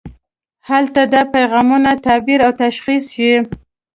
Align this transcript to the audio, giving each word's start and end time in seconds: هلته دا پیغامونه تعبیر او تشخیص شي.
هلته 0.69 1.01
دا 1.13 1.21
پیغامونه 1.35 1.91
تعبیر 2.05 2.39
او 2.45 2.51
تشخیص 2.63 3.03
شي. 3.15 3.31